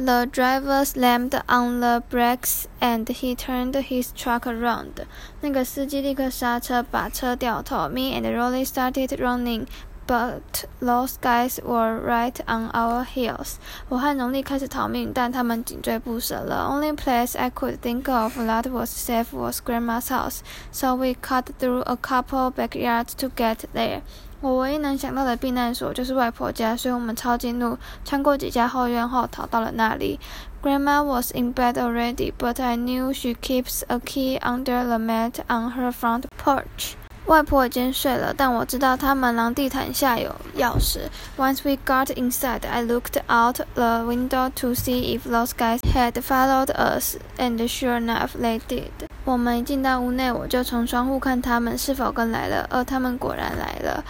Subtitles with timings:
[0.00, 5.04] The driver slammed on the brakes and he turned his truck around.
[5.40, 7.88] 那个司机立刻刹车，把车掉头。
[7.88, 9.66] Me and Rowley started running,
[10.07, 13.55] but those guys were right on our heels.
[13.89, 16.43] 我和荣利开始逃命，但他们紧追不舍。
[16.45, 20.39] The only place I could think of that was safe was Grandma's house,
[20.71, 24.01] so we cut through a couple backyards to get there.
[24.41, 30.19] 我唯一能想到的避难所就是外婆家，所以我们抄近路，穿过几家后院后逃到了那里。
[30.61, 35.71] Grandma was in bed already, but I knew she keeps a key under the mat on
[35.71, 36.95] her front porch.
[37.28, 41.00] 外婆已经睡了，但我知道她门廊地毯下有钥匙。
[41.36, 46.70] Once we got inside, I looked out the window to see if those guys had followed
[46.72, 48.88] us, and sure enough, they did.
[49.26, 54.02] 我们一进到屋内，我就从窗户看他们是否跟来了，而他们果然来了。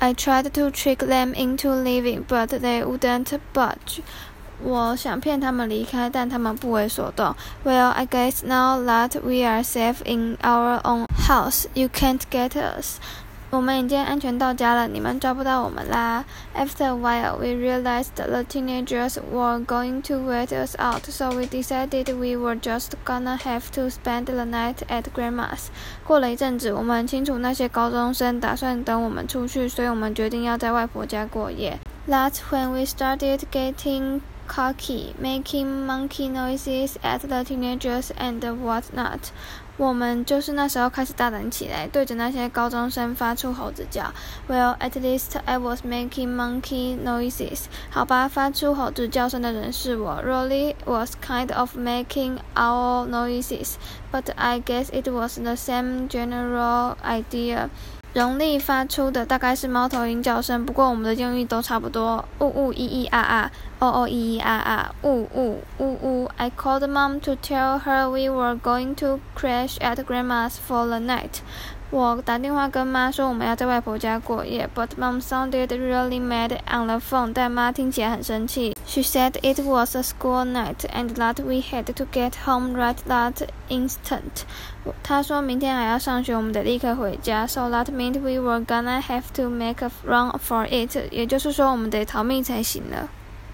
[0.00, 4.00] I tried to trick them into leaving, but they wouldn't budge.
[4.62, 7.34] 我想骗他们离开，但他们不为所动。
[7.64, 12.98] Well, I guess now that we are safe in our own house, you can't get us.
[13.50, 16.24] 我们已经安全到家了，你们抓不到我们啦。
[16.56, 22.12] After a while, we realized the teenagers were going to wait us out, so we decided
[22.16, 25.68] we were just gonna have to spend the night at Grandma's.
[26.04, 31.78] 过了一阵子，我们很清楚那些高中生打算等我们出去，所以我们决定要在外婆家过夜。
[32.08, 39.30] That's when we started getting cocky, making monkey noises at the teenagers and whatnot。
[39.78, 44.04] 我们就是那时候开始大胆起来，对着那些高中生发出猴子叫。
[44.48, 47.64] Well, at least I was making monkey noises。
[47.90, 50.22] 好吧，发出猴子叫声的人是我。
[50.24, 53.74] Rowley was kind of making owl noises,
[54.10, 57.68] but I guess it was the same general idea.
[58.15, 62.25] 容力发出的大概是猫头鹰叫声，不过我们的用意都差不多。
[62.39, 66.29] 呜呜咿咿啊啊，哦哦咿咿啊啊，呜呜呜呜。
[66.35, 71.39] I called mom to tell her we were going to crash at grandma's for the night.
[71.89, 77.33] 我打电话跟妈说我们要在外婆家过夜，but mom sounded really mad on the phone。
[77.33, 78.73] 但妈听起来很生气。
[78.85, 83.45] She said it was a school night and that we had to get home right that
[83.69, 84.45] instant。
[85.03, 87.45] 她说明天还要上学，我们得立刻回家。
[87.45, 90.95] So that meant we were gonna have to make a run for it。
[91.11, 93.09] 也就是说，我们得逃命才行了。